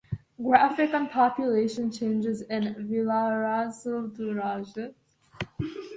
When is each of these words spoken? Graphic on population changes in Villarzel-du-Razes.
Graphic 0.41 0.95
on 0.95 1.09
population 1.09 1.91
changes 1.91 2.41
in 2.41 2.73
Villarzel-du-Razes. 2.89 4.95